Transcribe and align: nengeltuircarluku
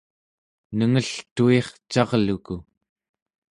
nengeltuircarluku 0.77 2.55